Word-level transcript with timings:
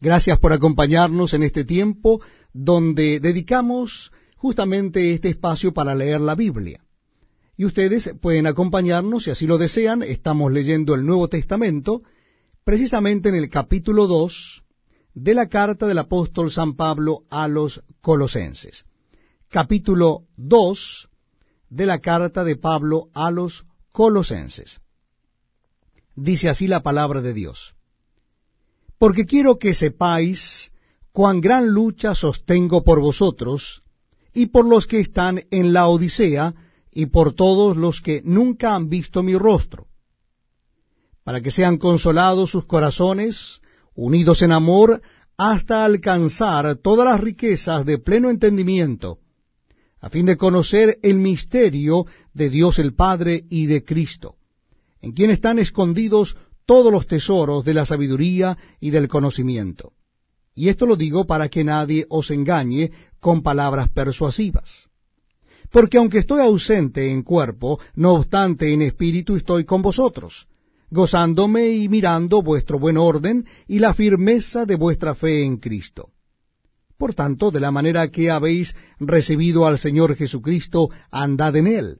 Gracias 0.00 0.38
por 0.38 0.52
acompañarnos 0.52 1.34
en 1.34 1.42
este 1.42 1.64
tiempo 1.64 2.20
donde 2.52 3.18
dedicamos 3.18 4.12
justamente 4.36 5.12
este 5.12 5.28
espacio 5.28 5.74
para 5.74 5.94
leer 5.94 6.20
la 6.20 6.36
Biblia. 6.36 6.84
Y 7.56 7.64
ustedes 7.64 8.14
pueden 8.20 8.46
acompañarnos, 8.46 9.24
si 9.24 9.30
así 9.30 9.46
lo 9.46 9.58
desean, 9.58 10.04
estamos 10.04 10.52
leyendo 10.52 10.94
el 10.94 11.04
Nuevo 11.04 11.26
Testamento, 11.28 12.02
precisamente 12.62 13.30
en 13.30 13.34
el 13.34 13.48
capítulo 13.48 14.06
2 14.06 14.62
de 15.14 15.34
la 15.34 15.48
carta 15.48 15.88
del 15.88 15.98
apóstol 15.98 16.52
San 16.52 16.76
Pablo 16.76 17.24
a 17.28 17.48
los 17.48 17.82
colosenses. 18.00 18.84
Capítulo 19.48 20.26
2 20.36 21.08
de 21.70 21.86
la 21.86 21.98
carta 21.98 22.44
de 22.44 22.54
Pablo 22.54 23.08
a 23.14 23.32
los 23.32 23.66
colosenses. 23.90 24.80
Dice 26.14 26.48
así 26.48 26.68
la 26.68 26.84
palabra 26.84 27.20
de 27.22 27.34
Dios. 27.34 27.74
Porque 28.98 29.26
quiero 29.26 29.58
que 29.58 29.74
sepáis 29.74 30.72
cuán 31.12 31.40
gran 31.40 31.68
lucha 31.68 32.14
sostengo 32.14 32.82
por 32.82 33.00
vosotros, 33.00 33.82
y 34.34 34.46
por 34.46 34.64
los 34.64 34.86
que 34.86 35.00
están 35.00 35.42
en 35.50 35.72
la 35.72 35.88
Odisea, 35.88 36.54
y 36.92 37.06
por 37.06 37.34
todos 37.34 37.76
los 37.76 38.00
que 38.00 38.22
nunca 38.24 38.74
han 38.74 38.88
visto 38.88 39.22
mi 39.22 39.36
rostro, 39.36 39.86
para 41.24 41.40
que 41.40 41.50
sean 41.50 41.76
consolados 41.78 42.50
sus 42.50 42.64
corazones, 42.64 43.60
unidos 43.94 44.42
en 44.42 44.52
amor, 44.52 45.00
hasta 45.36 45.84
alcanzar 45.84 46.76
todas 46.76 47.06
las 47.06 47.20
riquezas 47.20 47.86
de 47.86 47.98
pleno 47.98 48.30
entendimiento, 48.30 49.18
a 50.00 50.10
fin 50.10 50.26
de 50.26 50.36
conocer 50.36 50.98
el 51.02 51.16
misterio 51.16 52.06
de 52.32 52.50
Dios 52.50 52.78
el 52.78 52.94
Padre 52.94 53.44
y 53.48 53.66
de 53.66 53.84
Cristo, 53.84 54.36
en 55.00 55.12
quien 55.12 55.30
están 55.30 55.58
escondidos 55.58 56.36
todos 56.68 56.92
los 56.92 57.06
tesoros 57.06 57.64
de 57.64 57.72
la 57.72 57.86
sabiduría 57.86 58.58
y 58.78 58.90
del 58.90 59.08
conocimiento. 59.08 59.94
Y 60.54 60.68
esto 60.68 60.84
lo 60.84 60.96
digo 60.96 61.26
para 61.26 61.48
que 61.48 61.64
nadie 61.64 62.04
os 62.10 62.30
engañe 62.30 62.92
con 63.20 63.42
palabras 63.42 63.88
persuasivas. 63.88 64.86
Porque 65.70 65.96
aunque 65.96 66.18
estoy 66.18 66.42
ausente 66.42 67.10
en 67.10 67.22
cuerpo, 67.22 67.80
no 67.94 68.12
obstante 68.12 68.70
en 68.70 68.82
espíritu 68.82 69.36
estoy 69.36 69.64
con 69.64 69.80
vosotros, 69.80 70.46
gozándome 70.90 71.70
y 71.70 71.88
mirando 71.88 72.42
vuestro 72.42 72.78
buen 72.78 72.98
orden 72.98 73.46
y 73.66 73.78
la 73.78 73.94
firmeza 73.94 74.66
de 74.66 74.76
vuestra 74.76 75.14
fe 75.14 75.44
en 75.44 75.56
Cristo. 75.56 76.10
Por 76.98 77.14
tanto, 77.14 77.50
de 77.50 77.60
la 77.60 77.70
manera 77.70 78.10
que 78.10 78.30
habéis 78.30 78.76
recibido 79.00 79.64
al 79.64 79.78
Señor 79.78 80.16
Jesucristo, 80.16 80.90
andad 81.10 81.56
en 81.56 81.66
él 81.66 81.98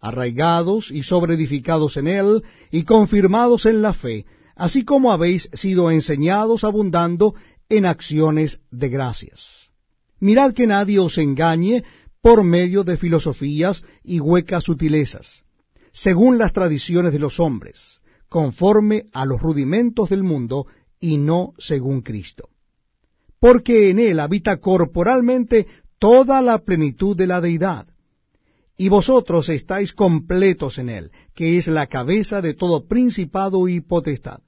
arraigados 0.00 0.90
y 0.90 1.02
sobreedificados 1.02 1.96
en 1.96 2.08
él, 2.08 2.42
y 2.70 2.84
confirmados 2.84 3.66
en 3.66 3.82
la 3.82 3.92
fe, 3.92 4.24
así 4.56 4.84
como 4.84 5.12
habéis 5.12 5.48
sido 5.52 5.90
enseñados 5.90 6.64
abundando 6.64 7.34
en 7.68 7.86
acciones 7.86 8.60
de 8.70 8.88
gracias. 8.88 9.70
Mirad 10.18 10.52
que 10.52 10.66
nadie 10.66 10.98
os 10.98 11.16
engañe 11.18 11.84
por 12.20 12.44
medio 12.44 12.84
de 12.84 12.96
filosofías 12.96 13.84
y 14.02 14.20
huecas 14.20 14.64
sutilezas, 14.64 15.44
según 15.92 16.38
las 16.38 16.52
tradiciones 16.52 17.12
de 17.12 17.18
los 17.18 17.40
hombres, 17.40 18.00
conforme 18.28 19.06
a 19.12 19.24
los 19.24 19.40
rudimentos 19.40 20.10
del 20.10 20.22
mundo, 20.22 20.66
y 21.00 21.16
no 21.16 21.54
según 21.58 22.02
Cristo. 22.02 22.50
Porque 23.38 23.88
en 23.88 23.98
él 23.98 24.20
habita 24.20 24.58
corporalmente 24.58 25.66
toda 25.98 26.42
la 26.42 26.58
plenitud 26.58 27.16
de 27.16 27.26
la 27.26 27.40
deidad 27.40 27.89
y 28.80 28.88
vosotros 28.88 29.50
estáis 29.50 29.92
completos 29.92 30.78
en 30.78 30.88
él, 30.88 31.10
que 31.34 31.58
es 31.58 31.66
la 31.66 31.86
cabeza 31.86 32.40
de 32.40 32.54
todo 32.54 32.88
principado 32.88 33.68
y 33.68 33.82
potestad. 33.82 34.40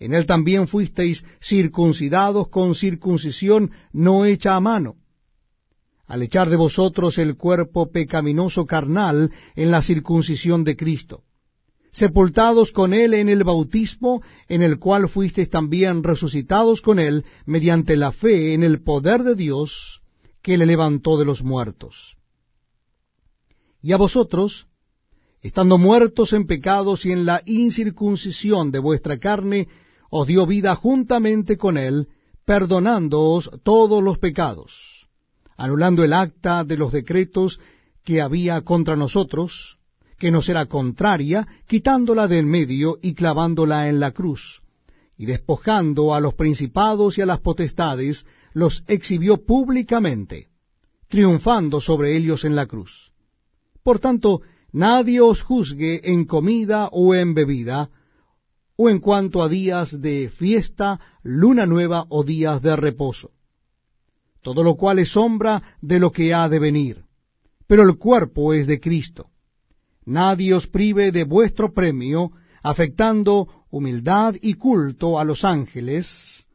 En 0.00 0.14
él 0.14 0.26
también 0.26 0.66
fuisteis 0.66 1.24
circuncidados 1.40 2.48
con 2.48 2.74
circuncisión 2.74 3.70
no 3.92 4.24
hecha 4.24 4.56
a 4.56 4.60
mano, 4.60 4.96
al 6.08 6.22
echar 6.22 6.50
de 6.50 6.56
vosotros 6.56 7.18
el 7.18 7.36
cuerpo 7.36 7.92
pecaminoso 7.92 8.66
carnal 8.66 9.30
en 9.54 9.70
la 9.70 9.80
circuncisión 9.80 10.64
de 10.64 10.76
Cristo, 10.76 11.22
sepultados 11.92 12.72
con 12.72 12.92
él 12.92 13.14
en 13.14 13.28
el 13.28 13.44
bautismo, 13.44 14.22
en 14.48 14.62
el 14.62 14.80
cual 14.80 15.08
fuisteis 15.08 15.50
también 15.50 16.02
resucitados 16.02 16.80
con 16.80 16.98
él 16.98 17.24
mediante 17.46 17.94
la 17.94 18.10
fe 18.10 18.54
en 18.54 18.64
el 18.64 18.82
poder 18.82 19.22
de 19.22 19.36
Dios 19.36 20.02
que 20.42 20.58
le 20.58 20.66
levantó 20.66 21.16
de 21.16 21.26
los 21.26 21.44
muertos 21.44 22.16
y 23.82 23.92
a 23.92 23.96
vosotros, 23.96 24.66
estando 25.40 25.78
muertos 25.78 26.32
en 26.32 26.46
pecados 26.46 27.06
y 27.06 27.12
en 27.12 27.24
la 27.24 27.42
incircuncisión 27.46 28.70
de 28.70 28.78
vuestra 28.78 29.18
carne, 29.18 29.68
os 30.10 30.26
dio 30.26 30.46
vida 30.46 30.74
juntamente 30.74 31.56
con 31.56 31.78
él, 31.78 32.08
perdonándoos 32.44 33.50
todos 33.62 34.02
los 34.02 34.18
pecados, 34.18 35.06
anulando 35.56 36.04
el 36.04 36.12
acta 36.12 36.64
de 36.64 36.76
los 36.76 36.92
decretos 36.92 37.60
que 38.04 38.20
había 38.20 38.60
contra 38.62 38.96
nosotros, 38.96 39.78
que 40.18 40.30
nos 40.30 40.48
era 40.48 40.66
contraria, 40.66 41.46
quitándola 41.66 42.28
del 42.28 42.44
medio 42.44 42.98
y 43.00 43.14
clavándola 43.14 43.88
en 43.88 44.00
la 44.00 44.10
cruz, 44.10 44.62
y 45.16 45.26
despojando 45.26 46.14
a 46.14 46.20
los 46.20 46.34
principados 46.34 47.16
y 47.16 47.22
a 47.22 47.26
las 47.26 47.40
potestades, 47.40 48.26
los 48.52 48.82
exhibió 48.88 49.44
públicamente, 49.44 50.48
triunfando 51.08 51.80
sobre 51.80 52.16
ellos 52.16 52.44
en 52.44 52.56
la 52.56 52.66
cruz 52.66 53.10
por 53.82 53.98
tanto, 53.98 54.42
nadie 54.72 55.20
os 55.20 55.42
juzgue 55.42 56.12
en 56.12 56.24
comida 56.24 56.88
o 56.92 57.14
en 57.14 57.34
bebida, 57.34 57.90
o 58.76 58.88
en 58.88 58.98
cuanto 59.00 59.42
a 59.42 59.48
días 59.48 60.00
de 60.00 60.30
fiesta, 60.30 60.98
luna 61.22 61.66
nueva 61.66 62.06
o 62.08 62.24
días 62.24 62.62
de 62.62 62.76
reposo. 62.76 63.30
Todo 64.42 64.62
lo 64.62 64.76
cual 64.76 64.98
es 64.98 65.12
sombra 65.12 65.62
de 65.82 65.98
lo 65.98 66.10
que 66.10 66.32
ha 66.32 66.48
de 66.48 66.58
venir, 66.58 67.04
pero 67.66 67.82
el 67.82 67.98
cuerpo 67.98 68.54
es 68.54 68.66
de 68.66 68.80
Cristo. 68.80 69.28
Nadie 70.06 70.54
os 70.54 70.66
prive 70.66 71.12
de 71.12 71.24
vuestro 71.24 71.74
premio, 71.74 72.32
afectando 72.62 73.66
humildad 73.70 74.34
y 74.40 74.54
culto 74.54 75.18
a 75.18 75.24
los 75.24 75.44
ángeles, 75.44 76.46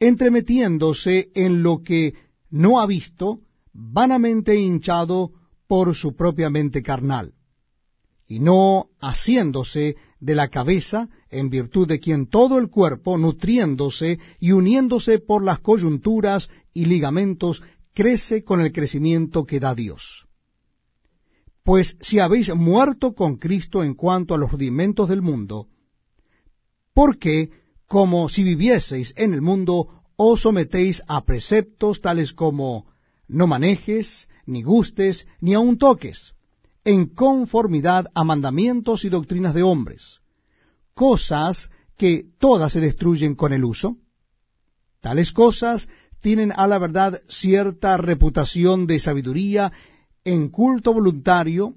entremetiéndose 0.00 1.30
en 1.34 1.62
lo 1.62 1.82
que 1.82 2.14
no 2.50 2.80
ha 2.80 2.86
visto, 2.86 3.40
vanamente 3.72 4.56
hinchado 4.56 5.32
por 5.70 5.94
su 5.94 6.16
propia 6.16 6.50
mente 6.50 6.82
carnal, 6.82 7.32
y 8.26 8.40
no 8.40 8.86
haciéndose 9.00 9.94
de 10.18 10.34
la 10.34 10.48
cabeza, 10.48 11.08
en 11.30 11.48
virtud 11.48 11.86
de 11.86 12.00
quien 12.00 12.26
todo 12.26 12.58
el 12.58 12.70
cuerpo, 12.70 13.16
nutriéndose 13.16 14.18
y 14.40 14.50
uniéndose 14.50 15.20
por 15.20 15.44
las 15.44 15.60
coyunturas 15.60 16.50
y 16.74 16.86
ligamentos, 16.86 17.62
crece 17.94 18.42
con 18.42 18.60
el 18.60 18.72
crecimiento 18.72 19.44
que 19.44 19.60
da 19.60 19.76
Dios. 19.76 20.26
Pues 21.62 21.96
si 22.00 22.18
habéis 22.18 22.52
muerto 22.52 23.14
con 23.14 23.36
Cristo 23.36 23.84
en 23.84 23.94
cuanto 23.94 24.34
a 24.34 24.38
los 24.38 24.50
rudimentos 24.50 25.08
del 25.08 25.22
mundo, 25.22 25.68
¿por 26.92 27.16
qué, 27.16 27.48
como 27.86 28.28
si 28.28 28.42
vivieseis 28.42 29.14
en 29.16 29.34
el 29.34 29.40
mundo, 29.40 30.02
os 30.16 30.40
sometéis 30.40 31.00
a 31.06 31.24
preceptos 31.24 32.00
tales 32.00 32.32
como 32.32 32.90
no 33.30 33.46
manejes, 33.46 34.28
ni 34.46 34.62
gustes, 34.62 35.26
ni 35.40 35.54
aun 35.54 35.78
toques, 35.78 36.34
en 36.84 37.06
conformidad 37.06 38.06
a 38.14 38.24
mandamientos 38.24 39.04
y 39.04 39.08
doctrinas 39.08 39.54
de 39.54 39.62
hombres, 39.62 40.20
cosas 40.94 41.70
que 41.96 42.26
todas 42.38 42.72
se 42.72 42.80
destruyen 42.80 43.34
con 43.34 43.52
el 43.52 43.64
uso. 43.64 43.96
Tales 45.00 45.32
cosas 45.32 45.88
tienen 46.20 46.52
a 46.54 46.66
la 46.66 46.78
verdad 46.78 47.20
cierta 47.28 47.96
reputación 47.96 48.86
de 48.86 48.98
sabiduría 48.98 49.72
en 50.24 50.48
culto 50.48 50.92
voluntario 50.92 51.74